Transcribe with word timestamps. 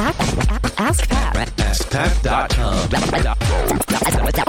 Ask 0.00 1.08
Pat. 1.08 1.48
AskPat.com. 1.56 2.88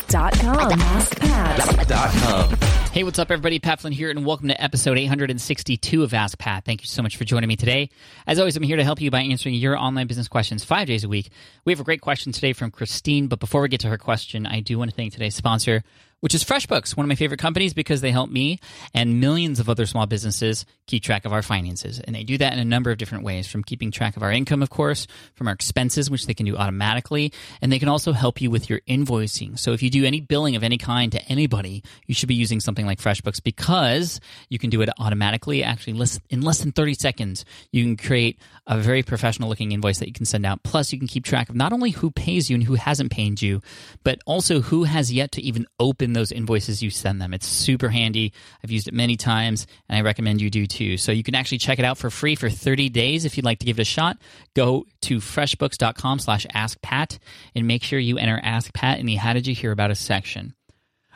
Dot 0.07 0.33
com. 0.39 0.79
Ask 0.79 1.19
Pat. 1.19 1.87
Dot 1.87 2.11
com. 2.11 2.55
Hey, 2.91 3.03
what's 3.03 3.17
up, 3.17 3.31
everybody? 3.31 3.57
Pat 3.57 3.79
Flynn 3.79 3.91
here, 3.91 4.11
and 4.11 4.27
welcome 4.27 4.49
to 4.49 4.63
episode 4.63 4.99
862 4.99 6.03
of 6.03 6.13
Ask 6.13 6.37
Pat. 6.37 6.65
Thank 6.65 6.81
you 6.81 6.87
so 6.87 7.01
much 7.01 7.17
for 7.17 7.23
joining 7.23 7.47
me 7.47 7.55
today. 7.55 7.89
As 8.27 8.37
always, 8.37 8.57
I'm 8.57 8.63
here 8.63 8.77
to 8.77 8.83
help 8.83 9.01
you 9.01 9.09
by 9.09 9.21
answering 9.21 9.55
your 9.55 9.75
online 9.75 10.05
business 10.05 10.27
questions 10.27 10.63
five 10.63 10.85
days 10.85 11.03
a 11.03 11.09
week. 11.09 11.31
We 11.65 11.73
have 11.73 11.79
a 11.79 11.83
great 11.83 12.01
question 12.01 12.31
today 12.31 12.53
from 12.53 12.69
Christine, 12.69 13.25
but 13.25 13.39
before 13.39 13.63
we 13.63 13.69
get 13.69 13.79
to 13.79 13.87
her 13.89 13.97
question, 13.97 14.45
I 14.45 14.59
do 14.59 14.77
want 14.77 14.91
to 14.91 14.95
thank 14.95 15.13
today's 15.13 15.33
sponsor, 15.33 15.83
which 16.19 16.35
is 16.35 16.43
FreshBooks, 16.43 16.97
one 16.97 17.05
of 17.05 17.07
my 17.07 17.15
favorite 17.15 17.39
companies 17.39 17.73
because 17.73 18.01
they 18.01 18.11
help 18.11 18.29
me 18.29 18.59
and 18.93 19.19
millions 19.21 19.59
of 19.59 19.69
other 19.69 19.85
small 19.85 20.05
businesses 20.05 20.65
keep 20.87 21.03
track 21.03 21.25
of 21.25 21.33
our 21.33 21.41
finances. 21.41 21.99
And 21.99 22.15
they 22.15 22.23
do 22.23 22.37
that 22.39 22.53
in 22.53 22.59
a 22.59 22.65
number 22.65 22.91
of 22.91 22.97
different 22.97 23.23
ways, 23.23 23.47
from 23.47 23.63
keeping 23.63 23.91
track 23.91 24.17
of 24.17 24.23
our 24.23 24.31
income, 24.31 24.61
of 24.61 24.69
course, 24.69 25.07
from 25.35 25.47
our 25.47 25.53
expenses, 25.53 26.09
which 26.09 26.25
they 26.25 26.33
can 26.33 26.45
do 26.45 26.57
automatically, 26.57 27.31
and 27.61 27.71
they 27.71 27.79
can 27.79 27.89
also 27.89 28.11
help 28.11 28.41
you 28.41 28.49
with 28.49 28.69
your 28.69 28.79
invoicing. 28.81 29.57
So 29.57 29.71
if 29.73 29.81
you 29.81 29.89
do 29.89 30.05
any 30.05 30.21
billing 30.21 30.55
of 30.55 30.63
any 30.63 30.77
kind 30.77 31.11
to 31.11 31.21
anybody, 31.29 31.83
you 32.05 32.13
should 32.13 32.29
be 32.29 32.35
using 32.35 32.59
something 32.59 32.85
like 32.85 32.99
FreshBooks 32.99 33.41
because 33.41 34.19
you 34.49 34.59
can 34.59 34.69
do 34.69 34.81
it 34.81 34.89
automatically. 34.99 35.63
Actually, 35.63 35.99
in 36.29 36.41
less 36.41 36.59
than 36.59 36.71
30 36.71 36.93
seconds, 36.95 37.45
you 37.71 37.83
can 37.83 37.95
create 37.97 38.39
a 38.67 38.77
very 38.77 39.03
professional 39.03 39.49
looking 39.49 39.71
invoice 39.71 39.99
that 39.99 40.07
you 40.07 40.13
can 40.13 40.25
send 40.25 40.45
out. 40.45 40.63
Plus, 40.63 40.91
you 40.91 40.99
can 40.99 41.07
keep 41.07 41.23
track 41.23 41.49
of 41.49 41.55
not 41.55 41.71
only 41.71 41.91
who 41.91 42.11
pays 42.11 42.49
you 42.49 42.55
and 42.55 42.63
who 42.63 42.75
hasn't 42.75 43.11
paid 43.11 43.41
you, 43.41 43.61
but 44.03 44.19
also 44.25 44.61
who 44.61 44.83
has 44.83 45.11
yet 45.11 45.31
to 45.31 45.41
even 45.41 45.65
open 45.79 46.08
those 46.13 46.31
invoices 46.31 46.81
you 46.81 46.89
send 46.89 47.21
them. 47.21 47.33
It's 47.33 47.47
super 47.47 47.89
handy. 47.89 48.33
I've 48.63 48.71
used 48.71 48.87
it 48.87 48.93
many 48.93 49.15
times, 49.15 49.67
and 49.87 49.97
I 49.97 50.01
recommend 50.01 50.41
you 50.41 50.49
do 50.49 50.65
too. 50.65 50.97
So 50.97 51.11
you 51.11 51.23
can 51.23 51.35
actually 51.35 51.59
check 51.59 51.79
it 51.79 51.85
out 51.85 51.97
for 51.97 52.09
free 52.09 52.35
for 52.35 52.49
30 52.49 52.89
days 52.89 53.25
if 53.25 53.37
you'd 53.37 53.45
like 53.45 53.59
to 53.59 53.65
give 53.65 53.79
it 53.79 53.83
a 53.83 53.85
shot. 53.85 54.17
Go 54.55 54.85
to 55.01 55.17
freshbooks.com 55.17 56.19
slash 56.19 56.45
askpat 56.47 57.19
and 57.55 57.67
make 57.67 57.83
sure 57.83 57.99
you 57.99 58.17
enter 58.17 58.39
Ask 58.41 58.73
Pat 58.73 58.99
in 58.99 59.05
the 59.05 59.15
How 59.15 59.33
Did 59.33 59.47
You 59.47 59.55
Hear 59.55 59.71
About 59.71 59.91
Us 59.91 59.99
section. 59.99 60.53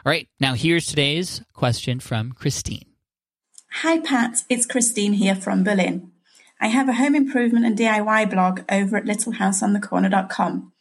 All 0.05 0.11
right, 0.11 0.27
now 0.39 0.53
here's 0.53 0.85
today's 0.85 1.41
question 1.53 1.99
from 2.01 2.33
Christine. 2.33 2.85
Hi 3.81 3.99
Pat, 3.99 4.43
it's 4.49 4.65
Christine 4.65 5.13
here 5.13 5.33
from 5.35 5.63
Berlin. 5.63 6.11
I 6.59 6.67
have 6.67 6.89
a 6.89 6.93
home 6.93 7.15
improvement 7.15 7.65
and 7.65 7.77
DIY 7.77 8.29
blog 8.29 8.61
over 8.69 8.97
at 8.97 9.05
littlehouseonthecorner.com. 9.05 10.72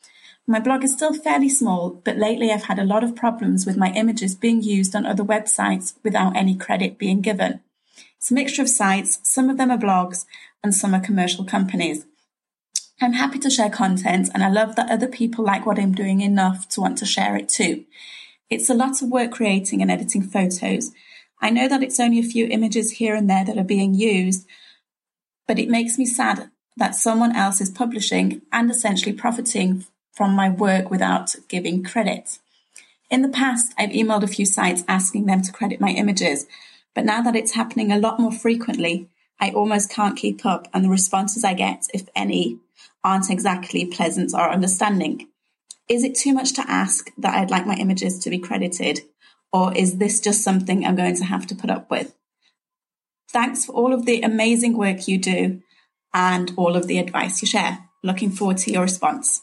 My 0.46 0.58
blog 0.58 0.82
is 0.82 0.92
still 0.92 1.14
fairly 1.14 1.48
small, 1.48 2.00
but 2.04 2.16
lately 2.16 2.50
I've 2.50 2.64
had 2.64 2.78
a 2.78 2.84
lot 2.84 3.04
of 3.04 3.14
problems 3.14 3.64
with 3.64 3.76
my 3.76 3.92
images 3.92 4.34
being 4.34 4.60
used 4.60 4.96
on 4.96 5.06
other 5.06 5.22
websites 5.22 5.94
without 6.02 6.36
any 6.36 6.56
credit 6.56 6.98
being 6.98 7.20
given. 7.20 7.60
It's 8.16 8.30
a 8.30 8.34
mixture 8.34 8.62
of 8.62 8.68
sites, 8.68 9.20
some 9.22 9.48
of 9.48 9.56
them 9.56 9.70
are 9.70 9.78
blogs, 9.78 10.24
and 10.62 10.74
some 10.74 10.94
are 10.94 11.00
commercial 11.00 11.44
companies. 11.44 12.06
I'm 13.00 13.14
happy 13.14 13.38
to 13.40 13.50
share 13.50 13.70
content 13.70 14.30
and 14.32 14.44
I 14.44 14.48
love 14.48 14.76
that 14.76 14.90
other 14.90 15.08
people 15.08 15.44
like 15.44 15.66
what 15.66 15.78
I'm 15.78 15.92
doing 15.92 16.20
enough 16.20 16.68
to 16.70 16.80
want 16.80 16.98
to 16.98 17.06
share 17.06 17.36
it 17.36 17.48
too. 17.48 17.84
It's 18.48 18.70
a 18.70 18.74
lot 18.74 19.02
of 19.02 19.10
work 19.10 19.32
creating 19.32 19.82
and 19.82 19.90
editing 19.90 20.22
photos. 20.22 20.92
I 21.40 21.50
know 21.50 21.66
that 21.68 21.82
it's 21.82 21.98
only 21.98 22.20
a 22.20 22.24
few 22.24 22.46
images 22.46 22.92
here 22.92 23.16
and 23.16 23.28
there 23.28 23.44
that 23.44 23.58
are 23.58 23.64
being 23.64 23.94
used, 23.94 24.46
but 25.48 25.58
it 25.58 25.68
makes 25.68 25.98
me 25.98 26.06
sad 26.06 26.50
that 26.76 26.94
someone 26.94 27.34
else 27.34 27.60
is 27.60 27.70
publishing 27.70 28.42
and 28.52 28.70
essentially 28.70 29.12
profiting 29.12 29.84
from 30.12 30.34
my 30.34 30.48
work 30.48 30.90
without 30.90 31.34
giving 31.48 31.82
credit. 31.82 32.38
In 33.10 33.22
the 33.22 33.28
past, 33.28 33.74
I've 33.76 33.90
emailed 33.90 34.22
a 34.22 34.28
few 34.28 34.46
sites 34.46 34.84
asking 34.88 35.26
them 35.26 35.42
to 35.42 35.52
credit 35.52 35.80
my 35.80 35.90
images, 35.90 36.46
but 36.94 37.04
now 37.04 37.22
that 37.22 37.36
it's 37.36 37.54
happening 37.54 37.90
a 37.90 37.98
lot 37.98 38.20
more 38.20 38.32
frequently, 38.32 39.08
I 39.40 39.50
almost 39.50 39.90
can't 39.90 40.16
keep 40.16 40.46
up 40.46 40.68
and 40.72 40.84
the 40.84 40.88
responses 40.88 41.44
I 41.44 41.54
get, 41.54 41.86
if 41.92 42.08
any, 42.14 42.58
aren't 43.02 43.30
exactly 43.30 43.84
pleasant 43.86 44.32
or 44.34 44.50
understanding. 44.50 45.28
Is 45.88 46.04
it 46.04 46.14
too 46.14 46.32
much 46.32 46.52
to 46.54 46.70
ask 46.70 47.10
that 47.18 47.34
I'd 47.34 47.50
like 47.50 47.66
my 47.66 47.74
images 47.74 48.18
to 48.20 48.30
be 48.30 48.38
credited? 48.38 49.00
Or 49.52 49.76
is 49.76 49.98
this 49.98 50.20
just 50.20 50.42
something 50.42 50.86
I'm 50.86 50.96
going 50.96 51.16
to 51.16 51.24
have 51.24 51.46
to 51.48 51.54
put 51.54 51.70
up 51.70 51.90
with? 51.90 52.14
Thanks 53.28 53.64
for 53.66 53.72
all 53.72 53.92
of 53.92 54.06
the 54.06 54.22
amazing 54.22 54.76
work 54.76 55.08
you 55.08 55.18
do 55.18 55.62
and 56.14 56.52
all 56.56 56.76
of 56.76 56.86
the 56.86 56.98
advice 56.98 57.42
you 57.42 57.48
share. 57.48 57.88
Looking 58.02 58.30
forward 58.30 58.58
to 58.58 58.72
your 58.72 58.82
response. 58.82 59.42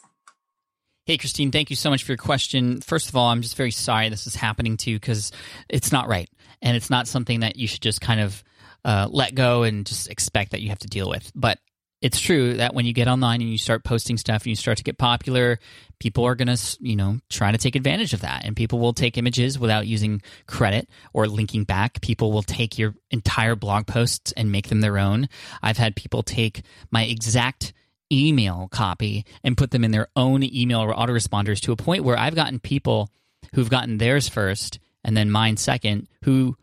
Hey, 1.10 1.18
Christine, 1.18 1.50
thank 1.50 1.70
you 1.70 1.76
so 1.76 1.90
much 1.90 2.04
for 2.04 2.12
your 2.12 2.18
question. 2.18 2.80
First 2.82 3.08
of 3.08 3.16
all, 3.16 3.30
I'm 3.30 3.42
just 3.42 3.56
very 3.56 3.72
sorry 3.72 4.08
this 4.10 4.28
is 4.28 4.36
happening 4.36 4.76
to 4.76 4.92
you 4.92 4.96
because 4.96 5.32
it's 5.68 5.90
not 5.90 6.06
right. 6.06 6.30
And 6.62 6.76
it's 6.76 6.88
not 6.88 7.08
something 7.08 7.40
that 7.40 7.56
you 7.56 7.66
should 7.66 7.80
just 7.80 8.00
kind 8.00 8.20
of 8.20 8.44
uh, 8.84 9.08
let 9.10 9.34
go 9.34 9.64
and 9.64 9.84
just 9.84 10.08
expect 10.08 10.52
that 10.52 10.60
you 10.60 10.68
have 10.68 10.78
to 10.78 10.86
deal 10.86 11.10
with. 11.10 11.32
But 11.34 11.58
it's 12.00 12.20
true 12.20 12.54
that 12.58 12.74
when 12.74 12.86
you 12.86 12.92
get 12.92 13.08
online 13.08 13.40
and 13.40 13.50
you 13.50 13.58
start 13.58 13.82
posting 13.82 14.18
stuff 14.18 14.42
and 14.42 14.50
you 14.50 14.54
start 14.54 14.78
to 14.78 14.84
get 14.84 14.98
popular, 14.98 15.58
people 15.98 16.24
are 16.24 16.36
going 16.36 16.56
to, 16.56 16.76
you 16.78 16.94
know, 16.94 17.18
try 17.28 17.50
to 17.50 17.58
take 17.58 17.74
advantage 17.74 18.14
of 18.14 18.20
that. 18.20 18.44
And 18.44 18.54
people 18.54 18.78
will 18.78 18.92
take 18.92 19.18
images 19.18 19.58
without 19.58 19.88
using 19.88 20.22
credit 20.46 20.88
or 21.12 21.26
linking 21.26 21.64
back. 21.64 22.00
People 22.02 22.30
will 22.30 22.44
take 22.44 22.78
your 22.78 22.94
entire 23.10 23.56
blog 23.56 23.88
posts 23.88 24.30
and 24.36 24.52
make 24.52 24.68
them 24.68 24.80
their 24.80 24.96
own. 24.96 25.28
I've 25.60 25.76
had 25.76 25.96
people 25.96 26.22
take 26.22 26.62
my 26.92 27.02
exact 27.02 27.72
email 28.12 28.68
copy 28.70 29.24
and 29.44 29.56
put 29.56 29.70
them 29.70 29.84
in 29.84 29.90
their 29.90 30.08
own 30.16 30.42
email 30.42 30.80
or 30.80 30.94
autoresponders 30.94 31.60
to 31.60 31.72
a 31.72 31.76
point 31.76 32.04
where 32.04 32.18
I've 32.18 32.34
gotten 32.34 32.58
people 32.58 33.10
who've 33.54 33.70
gotten 33.70 33.98
theirs 33.98 34.28
first 34.28 34.78
and 35.04 35.16
then 35.16 35.30
mine 35.30 35.56
second 35.56 36.08
who 36.24 36.56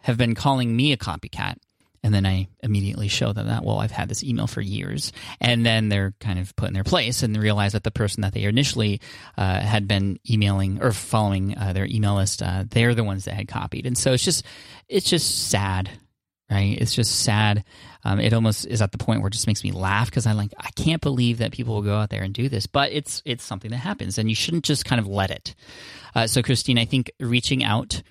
have 0.00 0.16
been 0.16 0.34
calling 0.34 0.74
me 0.74 0.92
a 0.92 0.96
copycat. 0.96 1.56
And 2.04 2.12
then 2.12 2.26
I 2.26 2.48
immediately 2.60 3.06
show 3.06 3.32
them 3.32 3.46
that 3.46 3.64
well 3.64 3.78
I've 3.78 3.92
had 3.92 4.08
this 4.08 4.24
email 4.24 4.48
for 4.48 4.60
years, 4.60 5.12
and 5.40 5.64
then 5.64 5.88
they're 5.88 6.14
kind 6.18 6.40
of 6.40 6.54
put 6.56 6.66
in 6.66 6.74
their 6.74 6.82
place 6.82 7.22
and 7.22 7.36
realize 7.36 7.74
that 7.74 7.84
the 7.84 7.92
person 7.92 8.22
that 8.22 8.34
they 8.34 8.42
initially 8.42 9.00
uh, 9.38 9.60
had 9.60 9.86
been 9.86 10.18
emailing 10.28 10.82
or 10.82 10.90
following 10.90 11.56
uh, 11.56 11.72
their 11.72 11.86
email 11.86 12.16
list, 12.16 12.42
uh, 12.42 12.64
they're 12.68 12.96
the 12.96 13.04
ones 13.04 13.26
that 13.26 13.34
had 13.34 13.46
copied, 13.46 13.86
and 13.86 13.96
so 13.96 14.14
it's 14.14 14.24
just 14.24 14.44
it's 14.88 15.08
just 15.08 15.48
sad, 15.48 15.90
right? 16.52 16.76
It's 16.78 16.94
just 16.94 17.20
sad. 17.20 17.64
Um, 18.04 18.20
it 18.20 18.32
almost 18.32 18.66
is 18.66 18.82
at 18.82 18.92
the 18.92 18.98
point 18.98 19.20
where 19.20 19.28
it 19.28 19.32
just 19.32 19.46
makes 19.46 19.64
me 19.64 19.72
laugh 19.72 20.10
because 20.10 20.26
I 20.26 20.32
like 20.32 20.52
I 20.58 20.70
can't 20.76 21.00
believe 21.00 21.38
that 21.38 21.52
people 21.52 21.74
will 21.74 21.82
go 21.82 21.96
out 21.96 22.10
there 22.10 22.22
and 22.22 22.34
do 22.34 22.48
this, 22.48 22.66
but 22.66 22.92
it's 22.92 23.22
it's 23.24 23.44
something 23.44 23.70
that 23.70 23.78
happens, 23.78 24.18
and 24.18 24.28
you 24.28 24.34
shouldn't 24.34 24.64
just 24.64 24.84
kind 24.84 25.00
of 25.00 25.06
let 25.06 25.30
it. 25.30 25.54
Uh, 26.14 26.26
so, 26.26 26.42
Christine, 26.42 26.78
I 26.78 26.84
think 26.84 27.10
reaching 27.18 27.64
out 27.64 28.02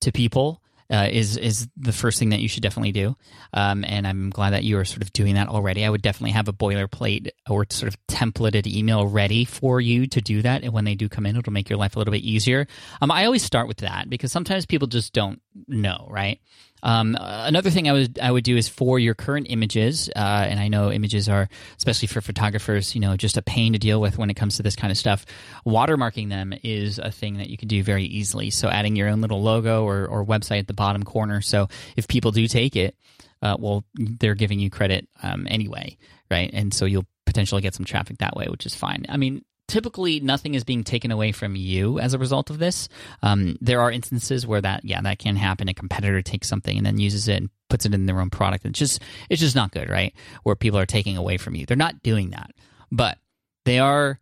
to 0.00 0.12
people 0.12 0.62
uh, 0.90 1.08
is 1.10 1.36
is 1.36 1.68
the 1.76 1.92
first 1.92 2.18
thing 2.18 2.30
that 2.30 2.40
you 2.40 2.48
should 2.48 2.62
definitely 2.62 2.92
do. 2.92 3.16
Um, 3.52 3.84
and 3.86 4.06
I'm 4.06 4.30
glad 4.30 4.50
that 4.50 4.64
you 4.64 4.78
are 4.78 4.84
sort 4.84 5.02
of 5.02 5.12
doing 5.12 5.34
that 5.36 5.48
already. 5.48 5.84
I 5.84 5.90
would 5.90 6.02
definitely 6.02 6.32
have 6.32 6.48
a 6.48 6.52
boilerplate 6.52 7.28
or 7.48 7.66
sort 7.70 7.92
of 7.92 8.06
templated 8.06 8.66
email 8.66 9.06
ready 9.06 9.44
for 9.44 9.80
you 9.80 10.06
to 10.08 10.20
do 10.20 10.42
that. 10.42 10.64
And 10.64 10.72
when 10.72 10.84
they 10.84 10.96
do 10.96 11.08
come 11.08 11.26
in, 11.26 11.36
it'll 11.36 11.52
make 11.52 11.70
your 11.70 11.78
life 11.78 11.94
a 11.94 11.98
little 11.98 12.12
bit 12.12 12.22
easier. 12.22 12.66
Um, 13.00 13.10
I 13.10 13.24
always 13.24 13.42
start 13.42 13.68
with 13.68 13.78
that 13.78 14.10
because 14.10 14.32
sometimes 14.32 14.66
people 14.66 14.88
just 14.88 15.12
don't 15.12 15.40
know, 15.66 16.06
right? 16.10 16.40
Um, 16.82 17.16
another 17.20 17.70
thing 17.70 17.88
I 17.88 17.92
would 17.92 18.18
I 18.18 18.30
would 18.30 18.44
do 18.44 18.56
is 18.56 18.68
for 18.68 18.98
your 18.98 19.14
current 19.14 19.48
images, 19.50 20.08
uh, 20.16 20.18
and 20.48 20.58
I 20.58 20.68
know 20.68 20.90
images 20.90 21.28
are 21.28 21.48
especially 21.76 22.08
for 22.08 22.20
photographers, 22.20 22.94
you 22.94 23.00
know, 23.00 23.16
just 23.16 23.36
a 23.36 23.42
pain 23.42 23.74
to 23.74 23.78
deal 23.78 24.00
with 24.00 24.16
when 24.16 24.30
it 24.30 24.34
comes 24.34 24.56
to 24.56 24.62
this 24.62 24.76
kind 24.76 24.90
of 24.90 24.96
stuff. 24.96 25.26
Watermarking 25.66 26.30
them 26.30 26.54
is 26.62 26.98
a 26.98 27.10
thing 27.10 27.38
that 27.38 27.50
you 27.50 27.58
can 27.58 27.68
do 27.68 27.82
very 27.82 28.04
easily. 28.04 28.50
So 28.50 28.68
adding 28.68 28.96
your 28.96 29.08
own 29.08 29.20
little 29.20 29.42
logo 29.42 29.84
or, 29.84 30.06
or 30.06 30.24
website 30.24 30.60
at 30.60 30.66
the 30.68 30.74
bottom 30.74 31.02
corner. 31.02 31.40
So 31.42 31.68
if 31.96 32.08
people 32.08 32.30
do 32.30 32.46
take 32.46 32.76
it, 32.76 32.96
uh, 33.42 33.56
well, 33.58 33.84
they're 33.94 34.34
giving 34.34 34.58
you 34.58 34.70
credit 34.70 35.08
um, 35.22 35.46
anyway, 35.50 35.98
right? 36.30 36.50
And 36.52 36.72
so 36.72 36.84
you'll 36.84 37.06
potentially 37.26 37.62
get 37.62 37.74
some 37.74 37.84
traffic 37.84 38.18
that 38.18 38.36
way, 38.36 38.46
which 38.48 38.66
is 38.66 38.74
fine. 38.74 39.04
I 39.08 39.16
mean, 39.16 39.44
typically 39.70 40.20
nothing 40.20 40.54
is 40.54 40.64
being 40.64 40.84
taken 40.84 41.10
away 41.10 41.32
from 41.32 41.56
you 41.56 41.98
as 41.98 42.12
a 42.12 42.18
result 42.18 42.50
of 42.50 42.58
this. 42.58 42.88
Um, 43.22 43.56
there 43.60 43.80
are 43.80 43.90
instances 43.90 44.46
where 44.46 44.60
that, 44.60 44.84
yeah, 44.84 45.00
that 45.00 45.18
can 45.18 45.36
happen. 45.36 45.68
A 45.68 45.74
competitor 45.74 46.20
takes 46.22 46.48
something 46.48 46.76
and 46.76 46.84
then 46.84 46.98
uses 46.98 47.28
it 47.28 47.36
and 47.36 47.50
puts 47.68 47.86
it 47.86 47.94
in 47.94 48.06
their 48.06 48.20
own 48.20 48.30
product. 48.30 48.66
It's 48.66 48.78
just, 48.78 49.00
it's 49.28 49.40
just 49.40 49.56
not 49.56 49.70
good, 49.70 49.88
right? 49.88 50.12
Where 50.42 50.56
people 50.56 50.78
are 50.78 50.86
taking 50.86 51.16
away 51.16 51.38
from 51.38 51.54
you. 51.54 51.66
They're 51.66 51.76
not 51.76 52.02
doing 52.02 52.30
that, 52.30 52.50
but 52.90 53.18
they 53.64 53.78
are 53.78 54.18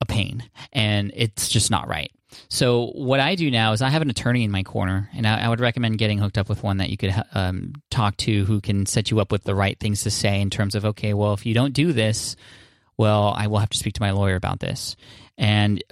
a 0.00 0.06
pain 0.06 0.48
and 0.72 1.12
it's 1.14 1.48
just 1.48 1.70
not 1.70 1.88
right. 1.88 2.10
So 2.48 2.88
what 2.94 3.20
I 3.20 3.36
do 3.36 3.50
now 3.50 3.72
is 3.72 3.80
I 3.80 3.88
have 3.88 4.02
an 4.02 4.10
attorney 4.10 4.44
in 4.44 4.50
my 4.50 4.62
corner, 4.62 5.08
and 5.14 5.26
I, 5.26 5.44
I 5.44 5.48
would 5.48 5.60
recommend 5.60 5.96
getting 5.96 6.18
hooked 6.18 6.36
up 6.36 6.48
with 6.50 6.62
one 6.62 6.76
that 6.76 6.90
you 6.90 6.98
could 6.98 7.14
um, 7.34 7.72
talk 7.90 8.18
to 8.18 8.44
who 8.44 8.60
can 8.60 8.84
set 8.84 9.10
you 9.10 9.20
up 9.20 9.32
with 9.32 9.44
the 9.44 9.54
right 9.54 9.80
things 9.80 10.02
to 10.02 10.10
say 10.10 10.40
in 10.40 10.50
terms 10.50 10.74
of 10.74 10.84
okay, 10.84 11.14
well, 11.14 11.32
if 11.32 11.46
you 11.46 11.54
don't 11.54 11.72
do 11.72 11.92
this, 11.94 12.36
well, 12.98 13.32
I 13.34 13.46
will 13.46 13.58
have 13.58 13.70
to 13.70 13.78
speak 13.78 13.94
to 13.94 14.02
my 14.02 14.10
lawyer 14.10 14.36
about 14.36 14.60
this. 14.60 14.96
And 15.38 15.82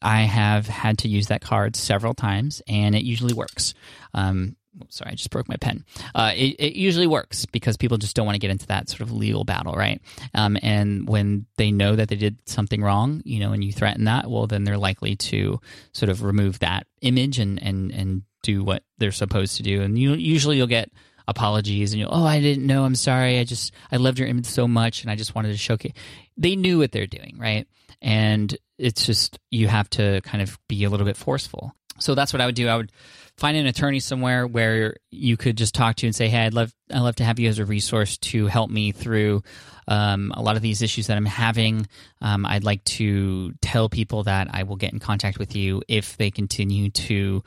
I 0.00 0.22
have 0.22 0.66
had 0.66 0.98
to 0.98 1.08
use 1.08 1.26
that 1.28 1.42
card 1.42 1.76
several 1.76 2.14
times, 2.14 2.62
and 2.66 2.94
it 2.94 3.04
usually 3.04 3.34
works. 3.34 3.74
Um, 4.14 4.56
sorry, 4.88 5.12
I 5.12 5.14
just 5.14 5.30
broke 5.30 5.48
my 5.48 5.56
pen. 5.56 5.84
Uh, 6.14 6.32
it, 6.34 6.56
it, 6.58 6.72
usually 6.74 7.06
works 7.06 7.46
because 7.46 7.76
people 7.76 7.98
just 7.98 8.16
don't 8.16 8.26
want 8.26 8.34
to 8.34 8.40
get 8.40 8.50
into 8.50 8.66
that 8.68 8.88
sort 8.88 9.02
of 9.02 9.12
legal 9.12 9.44
battle, 9.44 9.74
right? 9.74 10.00
Um, 10.34 10.56
and 10.62 11.08
when 11.08 11.46
they 11.56 11.70
know 11.70 11.94
that 11.94 12.08
they 12.08 12.16
did 12.16 12.38
something 12.46 12.82
wrong, 12.82 13.22
you 13.24 13.38
know, 13.38 13.52
and 13.52 13.62
you 13.62 13.72
threaten 13.72 14.04
that, 14.04 14.28
well, 14.30 14.46
then 14.46 14.64
they're 14.64 14.78
likely 14.78 15.14
to 15.16 15.60
sort 15.92 16.10
of 16.10 16.22
remove 16.22 16.58
that 16.60 16.86
image 17.00 17.38
and 17.38 17.62
and 17.62 17.92
and 17.92 18.22
do 18.42 18.64
what 18.64 18.82
they're 18.98 19.12
supposed 19.12 19.56
to 19.56 19.62
do. 19.62 19.82
And 19.82 19.96
you, 19.96 20.14
usually 20.14 20.56
you'll 20.56 20.66
get 20.66 20.90
apologies 21.28 21.92
and 21.92 22.00
you 22.00 22.06
oh 22.08 22.24
I 22.24 22.40
didn't 22.40 22.66
know. 22.66 22.84
I'm 22.84 22.94
sorry. 22.94 23.38
I 23.38 23.44
just 23.44 23.72
I 23.90 23.96
loved 23.96 24.18
your 24.18 24.28
image 24.28 24.46
so 24.46 24.66
much 24.68 25.02
and 25.02 25.10
I 25.10 25.16
just 25.16 25.34
wanted 25.34 25.52
to 25.52 25.58
showcase. 25.58 25.92
They 26.36 26.56
knew 26.56 26.78
what 26.78 26.92
they're 26.92 27.06
doing 27.06 27.36
right? 27.38 27.66
And 28.00 28.56
it's 28.78 29.06
just 29.06 29.38
you 29.50 29.68
have 29.68 29.88
to 29.90 30.20
kind 30.22 30.42
of 30.42 30.58
be 30.68 30.84
a 30.84 30.90
little 30.90 31.06
bit 31.06 31.16
forceful. 31.16 31.74
So 31.98 32.14
that's 32.14 32.32
what 32.32 32.40
I 32.40 32.46
would 32.46 32.54
do. 32.54 32.68
I 32.68 32.76
would 32.76 32.90
find 33.36 33.56
an 33.56 33.66
attorney 33.66 34.00
somewhere 34.00 34.46
where 34.46 34.96
you 35.10 35.36
could 35.36 35.56
just 35.56 35.74
talk 35.74 35.96
to 35.96 36.06
and 36.06 36.14
say 36.14 36.28
hey 36.28 36.46
I'd 36.46 36.54
love 36.54 36.72
I'd 36.92 37.00
love 37.00 37.16
to 37.16 37.24
have 37.24 37.38
you 37.38 37.48
as 37.48 37.58
a 37.58 37.64
resource 37.64 38.18
to 38.18 38.46
help 38.46 38.70
me 38.70 38.92
through 38.92 39.42
um, 39.88 40.32
a 40.36 40.42
lot 40.42 40.56
of 40.56 40.62
these 40.62 40.82
issues 40.82 41.08
that 41.08 41.16
I'm 41.16 41.26
having. 41.26 41.86
Um, 42.20 42.46
I'd 42.46 42.64
like 42.64 42.84
to 42.84 43.52
tell 43.60 43.88
people 43.88 44.24
that 44.24 44.48
I 44.52 44.62
will 44.62 44.76
get 44.76 44.92
in 44.92 44.98
contact 44.98 45.38
with 45.38 45.56
you 45.56 45.82
if 45.88 46.16
they 46.16 46.30
continue 46.30 46.90
to 46.90 47.42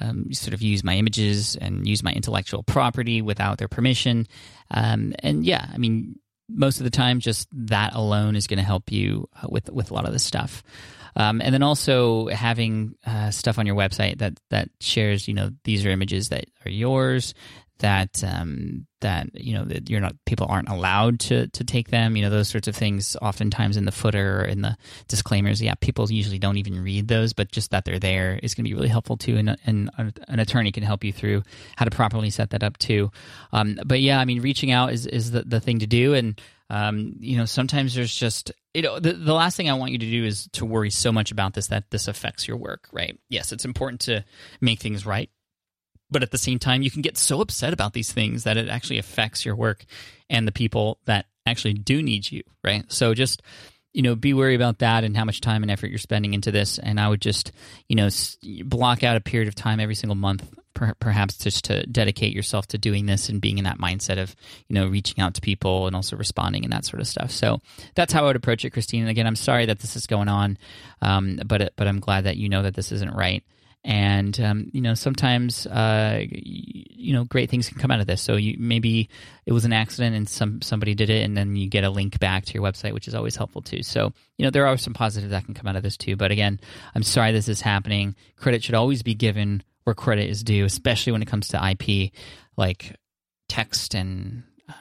um, 0.00 0.32
sort 0.32 0.54
of 0.54 0.62
use 0.62 0.82
my 0.82 0.96
images 0.96 1.56
and 1.56 1.86
use 1.86 2.02
my 2.02 2.12
intellectual 2.12 2.62
property 2.62 3.22
without 3.22 3.58
their 3.58 3.68
permission. 3.68 4.26
Um, 4.70 5.14
and 5.20 5.44
yeah, 5.44 5.68
I 5.72 5.78
mean, 5.78 6.18
most 6.48 6.78
of 6.78 6.84
the 6.84 6.90
time, 6.90 7.20
just 7.20 7.48
that 7.52 7.94
alone 7.94 8.36
is 8.36 8.46
going 8.46 8.58
to 8.58 8.64
help 8.64 8.92
you 8.92 9.28
uh, 9.42 9.46
with 9.48 9.70
with 9.70 9.90
a 9.90 9.94
lot 9.94 10.06
of 10.06 10.12
this 10.12 10.24
stuff. 10.24 10.62
Um, 11.16 11.40
and 11.40 11.54
then 11.54 11.62
also 11.62 12.26
having 12.26 12.96
uh, 13.06 13.30
stuff 13.30 13.58
on 13.58 13.66
your 13.66 13.76
website 13.76 14.18
that 14.18 14.38
that 14.50 14.68
shares, 14.80 15.28
you 15.28 15.34
know, 15.34 15.50
these 15.62 15.86
are 15.86 15.90
images 15.90 16.30
that 16.30 16.46
are 16.64 16.70
yours 16.70 17.34
that 17.78 18.22
um, 18.24 18.86
that 19.00 19.28
you 19.34 19.54
know 19.54 19.64
that 19.64 19.90
you're 19.90 20.00
not 20.00 20.14
people 20.26 20.46
aren't 20.48 20.68
allowed 20.68 21.20
to 21.20 21.48
to 21.48 21.64
take 21.64 21.88
them. 21.88 22.16
You 22.16 22.22
know 22.22 22.30
those 22.30 22.48
sorts 22.48 22.68
of 22.68 22.76
things. 22.76 23.16
Oftentimes 23.20 23.76
in 23.76 23.84
the 23.84 23.92
footer 23.92 24.40
or 24.40 24.44
in 24.44 24.62
the 24.62 24.76
disclaimers, 25.08 25.60
yeah, 25.60 25.74
people 25.74 26.10
usually 26.10 26.38
don't 26.38 26.56
even 26.56 26.82
read 26.82 27.08
those, 27.08 27.32
but 27.32 27.50
just 27.50 27.70
that 27.72 27.84
they're 27.84 27.98
there 27.98 28.38
is 28.42 28.54
going 28.54 28.64
to 28.64 28.70
be 28.70 28.74
really 28.74 28.88
helpful 28.88 29.16
too. 29.16 29.36
And, 29.36 29.56
and 29.66 29.90
an 30.28 30.38
attorney 30.38 30.72
can 30.72 30.82
help 30.82 31.04
you 31.04 31.12
through 31.12 31.42
how 31.76 31.84
to 31.84 31.90
properly 31.90 32.30
set 32.30 32.50
that 32.50 32.62
up 32.62 32.78
too. 32.78 33.10
Um, 33.52 33.78
but 33.84 34.00
yeah, 34.00 34.18
I 34.18 34.24
mean, 34.24 34.40
reaching 34.40 34.70
out 34.70 34.92
is 34.92 35.06
is 35.06 35.32
the, 35.32 35.42
the 35.42 35.60
thing 35.60 35.80
to 35.80 35.86
do, 35.86 36.14
and 36.14 36.40
um, 36.70 37.16
you 37.20 37.36
know 37.36 37.44
sometimes 37.44 37.94
there's 37.94 38.14
just 38.14 38.52
you 38.72 38.82
know 38.82 38.98
the, 38.98 39.12
the 39.12 39.34
last 39.34 39.56
thing 39.56 39.70
i 39.70 39.74
want 39.74 39.92
you 39.92 39.98
to 39.98 40.10
do 40.10 40.24
is 40.24 40.48
to 40.52 40.64
worry 40.64 40.90
so 40.90 41.12
much 41.12 41.30
about 41.30 41.54
this 41.54 41.68
that 41.68 41.90
this 41.90 42.08
affects 42.08 42.48
your 42.48 42.56
work 42.56 42.88
right 42.92 43.18
yes 43.28 43.52
it's 43.52 43.64
important 43.64 44.00
to 44.00 44.24
make 44.60 44.80
things 44.80 45.06
right 45.06 45.30
but 46.10 46.22
at 46.22 46.30
the 46.30 46.38
same 46.38 46.58
time 46.58 46.82
you 46.82 46.90
can 46.90 47.02
get 47.02 47.16
so 47.16 47.40
upset 47.40 47.72
about 47.72 47.92
these 47.92 48.12
things 48.12 48.44
that 48.44 48.56
it 48.56 48.68
actually 48.68 48.98
affects 48.98 49.44
your 49.44 49.56
work 49.56 49.84
and 50.28 50.46
the 50.46 50.52
people 50.52 50.98
that 51.06 51.26
actually 51.46 51.74
do 51.74 52.02
need 52.02 52.30
you 52.30 52.42
right? 52.62 52.90
So 52.90 53.14
just 53.14 53.42
you 53.92 54.02
know 54.02 54.16
be 54.16 54.34
wary 54.34 54.56
about 54.56 54.80
that 54.80 55.04
and 55.04 55.16
how 55.16 55.24
much 55.24 55.40
time 55.40 55.62
and 55.62 55.70
effort 55.70 55.88
you're 55.88 55.98
spending 55.98 56.34
into 56.34 56.50
this. 56.50 56.78
And 56.78 57.00
i 57.00 57.08
would 57.08 57.20
just 57.20 57.52
you 57.88 57.96
know 57.96 58.08
block 58.64 59.02
out 59.02 59.16
a 59.16 59.20
period 59.20 59.48
of 59.48 59.54
time 59.54 59.80
every 59.80 59.94
single 59.94 60.16
month 60.16 60.52
per- 60.74 60.94
perhaps 60.98 61.38
just 61.38 61.64
to 61.66 61.86
dedicate 61.86 62.34
yourself 62.34 62.66
to 62.68 62.78
doing 62.78 63.06
this 63.06 63.28
and 63.28 63.40
being 63.40 63.58
in 63.58 63.64
that 63.64 63.78
mindset 63.78 64.20
of 64.20 64.34
you 64.68 64.74
know 64.74 64.86
reaching 64.86 65.22
out 65.22 65.34
to 65.34 65.40
people 65.40 65.86
and 65.86 65.94
also 65.94 66.16
responding 66.16 66.64
and 66.64 66.72
that 66.72 66.84
sort 66.84 67.00
of 67.00 67.06
stuff. 67.06 67.30
So 67.30 67.60
that's 67.94 68.12
how 68.12 68.24
i 68.24 68.26
would 68.26 68.36
approach 68.36 68.64
it 68.64 68.70
christine. 68.70 69.02
And 69.02 69.10
again 69.10 69.26
i'm 69.26 69.36
sorry 69.36 69.66
that 69.66 69.78
this 69.78 69.96
is 69.96 70.06
going 70.06 70.28
on 70.28 70.58
um, 71.00 71.38
but 71.46 71.72
but 71.76 71.86
i'm 71.86 72.00
glad 72.00 72.24
that 72.24 72.36
you 72.36 72.48
know 72.48 72.62
that 72.62 72.74
this 72.74 72.92
isn't 72.92 73.14
right 73.14 73.44
and 73.84 74.40
um, 74.40 74.70
you 74.72 74.80
know 74.80 74.94
sometimes 74.94 75.66
uh, 75.66 76.22
you 76.30 77.12
know 77.12 77.24
great 77.24 77.50
things 77.50 77.68
can 77.68 77.78
come 77.78 77.90
out 77.90 78.00
of 78.00 78.06
this. 78.06 78.22
So 78.22 78.36
you, 78.36 78.56
maybe 78.58 79.10
it 79.44 79.52
was 79.52 79.64
an 79.64 79.72
accident 79.72 80.16
and 80.16 80.28
some 80.28 80.62
somebody 80.62 80.94
did 80.94 81.10
it, 81.10 81.22
and 81.22 81.36
then 81.36 81.54
you 81.54 81.68
get 81.68 81.84
a 81.84 81.90
link 81.90 82.18
back 82.18 82.46
to 82.46 82.54
your 82.54 82.62
website, 82.62 82.94
which 82.94 83.08
is 83.08 83.14
always 83.14 83.36
helpful 83.36 83.60
too. 83.60 83.82
So 83.82 84.12
you 84.38 84.44
know 84.44 84.50
there 84.50 84.66
are 84.66 84.78
some 84.78 84.94
positives 84.94 85.30
that 85.30 85.44
can 85.44 85.54
come 85.54 85.66
out 85.66 85.76
of 85.76 85.82
this 85.82 85.98
too. 85.98 86.16
But 86.16 86.30
again, 86.30 86.60
I'm 86.94 87.02
sorry 87.02 87.32
this 87.32 87.48
is 87.48 87.60
happening. 87.60 88.16
Credit 88.36 88.64
should 88.64 88.74
always 88.74 89.02
be 89.02 89.14
given 89.14 89.62
where 89.84 89.94
credit 89.94 90.30
is 90.30 90.42
due, 90.42 90.64
especially 90.64 91.12
when 91.12 91.22
it 91.22 91.28
comes 91.28 91.48
to 91.48 91.70
IP, 91.70 92.12
like 92.56 92.96
text 93.50 93.94
and 93.94 94.44
uh, 94.66 94.72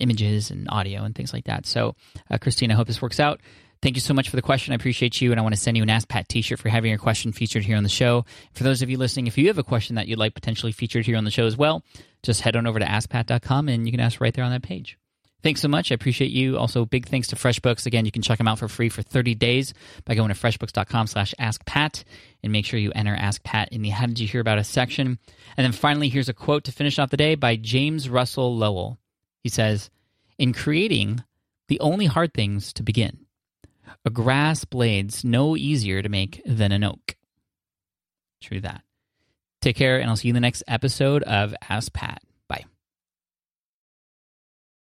images 0.00 0.50
and 0.50 0.68
audio 0.70 1.04
and 1.04 1.14
things 1.14 1.32
like 1.32 1.44
that. 1.44 1.66
So, 1.66 1.94
uh, 2.28 2.38
Christine, 2.38 2.72
I 2.72 2.74
hope 2.74 2.88
this 2.88 3.00
works 3.00 3.20
out. 3.20 3.40
Thank 3.82 3.96
you 3.96 4.00
so 4.00 4.12
much 4.12 4.28
for 4.28 4.36
the 4.36 4.42
question. 4.42 4.72
I 4.72 4.76
appreciate 4.76 5.22
you, 5.22 5.30
and 5.30 5.40
I 5.40 5.42
want 5.42 5.54
to 5.54 5.60
send 5.60 5.76
you 5.76 5.82
an 5.82 5.88
Ask 5.88 6.06
Pat 6.06 6.28
T-shirt 6.28 6.58
for 6.58 6.68
having 6.68 6.90
your 6.90 6.98
question 6.98 7.32
featured 7.32 7.64
here 7.64 7.78
on 7.78 7.82
the 7.82 7.88
show. 7.88 8.26
For 8.52 8.62
those 8.62 8.82
of 8.82 8.90
you 8.90 8.98
listening, 8.98 9.26
if 9.26 9.38
you 9.38 9.46
have 9.46 9.56
a 9.56 9.64
question 9.64 9.96
that 9.96 10.06
you'd 10.06 10.18
like 10.18 10.34
potentially 10.34 10.72
featured 10.72 11.06
here 11.06 11.16
on 11.16 11.24
the 11.24 11.30
show 11.30 11.46
as 11.46 11.56
well, 11.56 11.82
just 12.22 12.42
head 12.42 12.56
on 12.56 12.66
over 12.66 12.78
to 12.78 12.84
AskPat.com 12.84 13.70
and 13.70 13.86
you 13.86 13.92
can 13.92 14.00
ask 14.00 14.20
right 14.20 14.34
there 14.34 14.44
on 14.44 14.50
that 14.50 14.62
page. 14.62 14.98
Thanks 15.42 15.62
so 15.62 15.68
much. 15.68 15.90
I 15.90 15.94
appreciate 15.94 16.30
you. 16.30 16.58
Also, 16.58 16.84
big 16.84 17.08
thanks 17.08 17.28
to 17.28 17.36
FreshBooks. 17.36 17.86
Again, 17.86 18.04
you 18.04 18.12
can 18.12 18.20
check 18.20 18.36
them 18.36 18.48
out 18.48 18.58
for 18.58 18.68
free 18.68 18.90
for 18.90 19.00
30 19.00 19.34
days 19.36 19.72
by 20.04 20.14
going 20.14 20.28
to 20.28 20.34
freshbooks.com 20.34 21.06
slash 21.06 21.34
askpat 21.40 22.04
and 22.42 22.52
make 22.52 22.66
sure 22.66 22.78
you 22.78 22.92
enter 22.94 23.14
Ask 23.14 23.42
Pat 23.42 23.70
in 23.72 23.80
the 23.80 23.88
How 23.88 24.04
Did 24.04 24.20
You 24.20 24.28
Hear 24.28 24.42
About 24.42 24.58
Us 24.58 24.68
section. 24.68 25.18
And 25.56 25.64
then 25.64 25.72
finally, 25.72 26.10
here's 26.10 26.28
a 26.28 26.34
quote 26.34 26.64
to 26.64 26.72
finish 26.72 26.98
off 26.98 27.08
the 27.08 27.16
day 27.16 27.36
by 27.36 27.56
James 27.56 28.10
Russell 28.10 28.54
Lowell. 28.54 28.98
He 29.42 29.48
says, 29.48 29.88
In 30.36 30.52
creating, 30.52 31.24
the 31.68 31.80
only 31.80 32.04
hard 32.04 32.34
things 32.34 32.74
to 32.74 32.82
begin 32.82 33.24
a 34.04 34.10
grass 34.10 34.64
blade's 34.64 35.24
no 35.24 35.56
easier 35.56 36.02
to 36.02 36.08
make 36.08 36.42
than 36.46 36.72
an 36.72 36.84
oak. 36.84 37.16
True 38.40 38.60
that. 38.60 38.82
Take 39.60 39.76
care, 39.76 40.00
and 40.00 40.08
I'll 40.08 40.16
see 40.16 40.28
you 40.28 40.32
in 40.32 40.36
the 40.36 40.40
next 40.40 40.62
episode 40.66 41.22
of 41.24 41.54
Ask 41.68 41.92
Pat. 41.92 42.22